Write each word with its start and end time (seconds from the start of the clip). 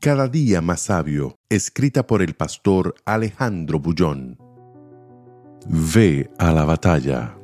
Cada 0.00 0.28
día 0.28 0.62
más 0.62 0.80
sabio, 0.80 1.36
escrita 1.50 2.06
por 2.06 2.22
el 2.22 2.32
pastor 2.32 2.94
Alejandro 3.04 3.80
Bullón. 3.80 4.38
Ve 5.68 6.30
a 6.38 6.52
la 6.52 6.64
batalla. 6.64 7.36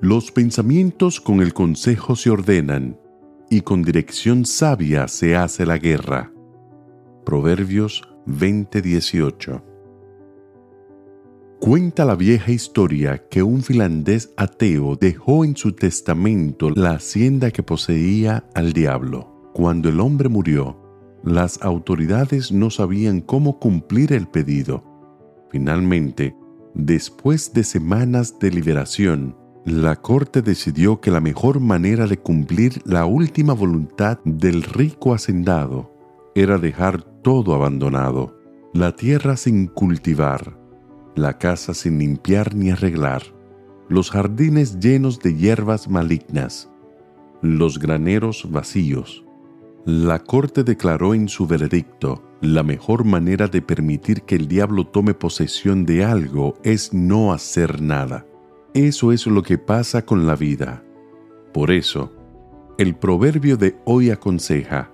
Los 0.00 0.32
pensamientos 0.32 1.20
con 1.20 1.42
el 1.42 1.52
consejo 1.52 2.16
se 2.16 2.30
ordenan, 2.30 2.98
y 3.50 3.60
con 3.60 3.82
dirección 3.82 4.46
sabia 4.46 5.06
se 5.06 5.36
hace 5.36 5.66
la 5.66 5.76
guerra. 5.76 6.32
Proverbios 7.26 8.02
20:18 8.24 9.62
Cuenta 11.60 12.06
la 12.06 12.14
vieja 12.14 12.52
historia 12.52 13.28
que 13.28 13.42
un 13.42 13.62
finlandés 13.62 14.32
ateo 14.38 14.96
dejó 14.96 15.44
en 15.44 15.58
su 15.58 15.72
testamento 15.72 16.70
la 16.70 16.92
hacienda 16.92 17.50
que 17.50 17.62
poseía 17.62 18.44
al 18.54 18.72
diablo. 18.72 19.29
Cuando 19.52 19.88
el 19.88 20.00
hombre 20.00 20.28
murió, 20.28 20.76
las 21.22 21.60
autoridades 21.62 22.52
no 22.52 22.70
sabían 22.70 23.20
cómo 23.20 23.58
cumplir 23.58 24.12
el 24.12 24.26
pedido. 24.26 24.84
Finalmente, 25.50 26.36
después 26.74 27.52
de 27.52 27.64
semanas 27.64 28.38
de 28.38 28.50
liberación, 28.50 29.36
la 29.64 29.96
corte 29.96 30.40
decidió 30.40 31.00
que 31.00 31.10
la 31.10 31.20
mejor 31.20 31.60
manera 31.60 32.06
de 32.06 32.18
cumplir 32.18 32.80
la 32.84 33.04
última 33.04 33.52
voluntad 33.52 34.18
del 34.24 34.62
rico 34.62 35.12
hacendado 35.12 35.92
era 36.34 36.56
dejar 36.56 37.02
todo 37.02 37.54
abandonado, 37.54 38.38
la 38.72 38.94
tierra 38.94 39.36
sin 39.36 39.66
cultivar, 39.66 40.56
la 41.16 41.36
casa 41.38 41.74
sin 41.74 41.98
limpiar 41.98 42.54
ni 42.54 42.70
arreglar, 42.70 43.22
los 43.88 44.10
jardines 44.10 44.78
llenos 44.78 45.18
de 45.18 45.34
hierbas 45.34 45.88
malignas, 45.88 46.70
los 47.42 47.78
graneros 47.78 48.48
vacíos, 48.50 49.24
la 49.86 50.18
corte 50.18 50.62
declaró 50.62 51.14
en 51.14 51.28
su 51.28 51.46
veredicto, 51.46 52.22
la 52.42 52.62
mejor 52.62 53.04
manera 53.04 53.48
de 53.48 53.62
permitir 53.62 54.22
que 54.22 54.34
el 54.34 54.46
diablo 54.46 54.86
tome 54.86 55.14
posesión 55.14 55.86
de 55.86 56.04
algo 56.04 56.54
es 56.62 56.92
no 56.92 57.32
hacer 57.32 57.80
nada. 57.80 58.26
Eso 58.74 59.10
es 59.10 59.26
lo 59.26 59.42
que 59.42 59.58
pasa 59.58 60.04
con 60.04 60.26
la 60.26 60.36
vida. 60.36 60.82
Por 61.52 61.70
eso, 61.70 62.12
el 62.78 62.94
proverbio 62.94 63.56
de 63.56 63.76
hoy 63.84 64.10
aconseja, 64.10 64.90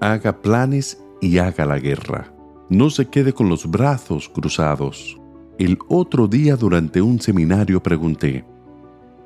haga 0.00 0.40
planes 0.40 1.02
y 1.20 1.38
haga 1.38 1.64
la 1.64 1.78
guerra. 1.78 2.34
No 2.68 2.90
se 2.90 3.06
quede 3.06 3.32
con 3.32 3.48
los 3.48 3.70
brazos 3.70 4.28
cruzados. 4.28 5.18
El 5.58 5.78
otro 5.88 6.28
día 6.28 6.56
durante 6.56 7.00
un 7.02 7.20
seminario 7.20 7.82
pregunté, 7.82 8.44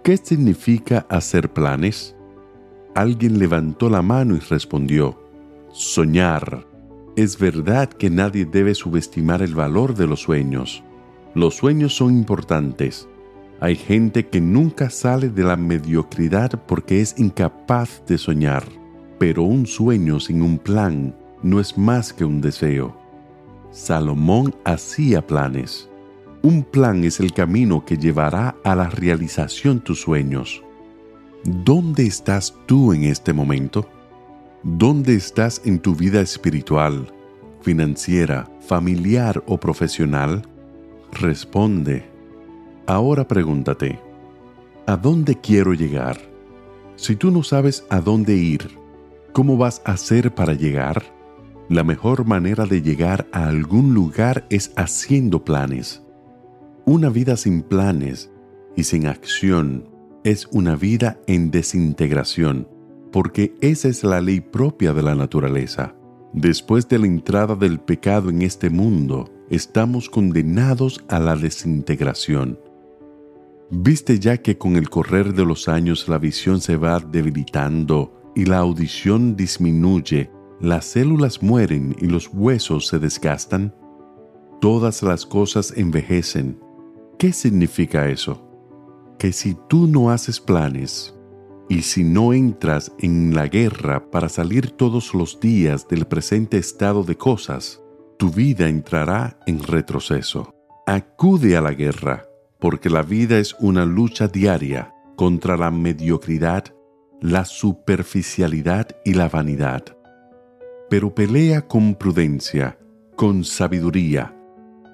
¿qué 0.03 0.17
significa 0.17 1.07
hacer 1.09 1.53
planes? 1.53 2.17
Alguien 2.95 3.39
levantó 3.39 3.89
la 3.89 4.03
mano 4.03 4.37
y 4.37 4.41
respondió, 4.41 5.19
soñar. 5.73 6.67
Es 7.17 7.39
verdad 7.39 7.89
que 7.89 8.11
nadie 8.11 8.45
debe 8.45 8.75
subestimar 8.75 9.41
el 9.43 9.55
valor 9.55 9.95
de 9.95 10.07
los 10.07 10.21
sueños. 10.21 10.83
Los 11.35 11.57
sueños 11.57 11.95
son 11.97 12.13
importantes. 12.13 13.09
Hay 13.61 13.77
gente 13.77 14.27
que 14.27 14.41
nunca 14.41 14.91
sale 14.91 15.31
de 15.31 15.45
la 15.45 15.57
mediocridad 15.57 16.63
porque 16.67 17.01
es 17.01 17.19
incapaz 17.19 18.03
de 18.07 18.19
soñar. 18.19 18.65
Pero 19.19 19.45
un 19.45 19.67
sueño 19.67 20.21
sin 20.21 20.43
un 20.43 20.59
plan 20.59 21.15
no 21.43 21.61
es 21.61 21.79
más 21.79 22.13
que 22.13 22.25
un 22.25 22.41
deseo. 22.41 22.95
Salomón 23.71 24.55
hacía 24.65 25.27
planes. 25.27 25.89
Un 26.43 26.63
plan 26.63 27.05
es 27.05 27.21
el 27.21 27.33
camino 27.33 27.85
que 27.87 27.97
llevará 27.97 28.57
a 28.65 28.75
la 28.75 28.91
realización 28.91 29.81
tus 29.81 30.01
sueños. 30.03 30.63
¿Dónde 31.45 32.07
estás 32.07 32.57
tú 32.67 32.93
en 32.93 33.03
este 33.03 33.33
momento? 33.33 33.89
¿Dónde 34.63 35.17
estás 35.17 35.61
en 35.65 35.81
tu 35.81 35.97
vida 35.97 36.21
espiritual, 36.21 37.13
financiera, 37.63 38.49
familiar 38.61 39.43
o 39.49 39.59
profesional? 39.59 40.43
Responde. 41.11 42.09
Ahora 42.87 43.27
pregúntate, 43.27 43.99
¿a 44.87 44.97
dónde 44.97 45.41
quiero 45.41 45.75
llegar? 45.75 46.17
Si 46.95 47.17
tú 47.17 47.33
no 47.33 47.43
sabes 47.43 47.87
a 47.91 48.01
dónde 48.01 48.37
ir, 48.37 48.79
¿cómo 49.33 49.57
vas 49.57 49.83
a 49.85 49.93
hacer 49.93 50.33
para 50.33 50.55
llegar? 50.55 51.03
La 51.69 51.83
mejor 51.83 52.25
manera 52.25 52.67
de 52.67 52.83
llegar 52.83 53.27
a 53.33 53.49
algún 53.49 53.95
lugar 53.95 54.47
es 54.49 54.73
haciendo 54.77 55.45
planes. 55.45 56.05
Una 56.85 57.09
vida 57.09 57.37
sin 57.37 57.63
planes 57.63 58.31
y 58.77 58.85
sin 58.85 59.09
acción 59.09 59.92
es 60.25 60.49
una 60.53 60.77
vida 60.77 61.21
en 61.27 61.51
desintegración, 61.51 62.69
porque 63.11 63.55
esa 63.61 63.89
es 63.89 64.05
la 64.05 64.21
ley 64.21 64.41
propia 64.41 64.93
de 64.93 65.03
la 65.03 65.15
naturaleza. 65.15 65.95
Después 66.33 66.89
de 66.89 66.99
la 66.99 67.07
entrada 67.07 67.57
del 67.57 67.81
pecado 67.81 68.31
en 68.31 68.43
este 68.43 68.71
mundo, 68.71 69.31
estamos 69.51 70.09
condenados 70.09 71.05
a 71.09 71.19
la 71.19 71.37
desintegración. 71.37 72.59
¿Viste 73.71 74.19
ya 74.19 74.37
que 74.37 74.57
con 74.57 74.77
el 74.77 74.89
correr 74.89 75.35
de 75.35 75.45
los 75.45 75.69
años 75.69 76.09
la 76.09 76.19
visión 76.19 76.61
se 76.61 76.77
va 76.77 77.01
debilitando 77.01 78.33
y 78.35 78.45
la 78.45 78.59
audición 78.59 79.35
disminuye, 79.37 80.31
las 80.61 80.85
células 80.85 81.43
mueren 81.43 81.97
y 82.01 82.07
los 82.07 82.29
huesos 82.33 82.87
se 82.87 82.99
desgastan? 82.99 83.75
Todas 84.61 85.03
las 85.03 85.27
cosas 85.27 85.75
envejecen. 85.77 86.61
¿Qué 87.19 87.33
significa 87.33 88.09
eso? 88.09 88.52
Que 89.23 89.33
si 89.33 89.57
tú 89.69 89.87
no 89.87 90.11
haces 90.11 90.41
planes 90.41 91.15
y 91.69 91.83
si 91.83 92.03
no 92.03 92.33
entras 92.33 92.91
en 92.99 93.37
la 93.37 93.47
guerra 93.47 94.11
para 94.11 94.29
salir 94.29 94.73
todos 94.73 95.15
los 95.15 95.39
días 95.39 95.87
del 95.87 96.07
presente 96.07 96.59
estado 96.59 97.05
de 97.05 97.17
cosas, 97.17 97.81
tu 98.19 98.31
vida 98.31 98.69
entrará 98.69 99.39
en 99.47 99.63
retroceso. 99.63 100.53
Acude 100.89 101.57
a 101.57 101.61
la 101.61 101.71
guerra, 101.73 102.25
porque 102.59 102.91
la 102.91 103.03
vida 103.03 103.39
es 103.39 103.55
una 103.61 103.85
lucha 103.85 104.27
diaria 104.27 104.93
contra 105.15 105.57
la 105.57 105.71
mediocridad, 105.71 106.65
la 107.21 107.45
superficialidad 107.45 108.89
y 109.05 109.15
la 109.15 109.29
vanidad. 109.29 109.85
Pero 110.91 111.15
pelea 111.15 111.69
con 111.69 111.95
prudencia, 111.95 112.77
con 113.15 113.45
sabiduría. 113.45 114.37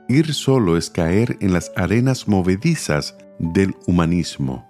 Ir 0.09 0.33
solo 0.33 0.79
es 0.79 0.89
caer 0.89 1.37
en 1.41 1.53
las 1.53 1.71
arenas 1.77 2.29
movedizas 2.29 3.15
del 3.39 3.75
humanismo. 3.87 4.67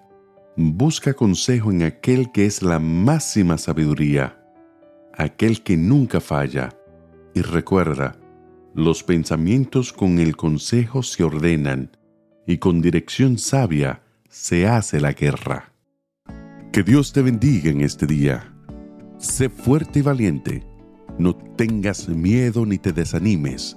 Busca 0.56 1.14
consejo 1.14 1.70
en 1.70 1.84
aquel 1.84 2.32
que 2.32 2.44
es 2.44 2.60
la 2.60 2.80
máxima 2.80 3.56
sabiduría, 3.56 4.36
aquel 5.16 5.62
que 5.62 5.76
nunca 5.76 6.20
falla. 6.20 6.70
Y 7.34 7.42
recuerda, 7.42 8.16
los 8.74 9.04
pensamientos 9.04 9.92
con 9.92 10.18
el 10.18 10.36
consejo 10.36 11.04
se 11.04 11.22
ordenan 11.22 11.96
y 12.44 12.58
con 12.58 12.80
dirección 12.80 13.38
sabia 13.38 14.02
se 14.28 14.66
hace 14.66 15.00
la 15.00 15.12
guerra. 15.12 15.72
Que 16.72 16.82
Dios 16.82 17.12
te 17.12 17.22
bendiga 17.22 17.70
en 17.70 17.82
este 17.82 18.06
día. 18.06 18.52
Sé 19.18 19.48
fuerte 19.48 20.00
y 20.00 20.02
valiente. 20.02 20.66
No 21.16 21.36
tengas 21.36 22.08
miedo 22.08 22.66
ni 22.66 22.78
te 22.78 22.92
desanimes, 22.92 23.76